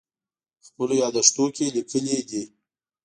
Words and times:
خپلو 0.65 0.93
یادښتونو 1.01 1.47
کې 1.55 1.65
لیکلي 1.75 2.19
دي. 2.29 2.43